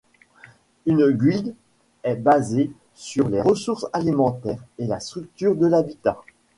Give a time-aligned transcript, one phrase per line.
[0.87, 1.53] Une guilde
[2.03, 6.17] est basée sur les ressources alimentaires et la structure de l'habitat.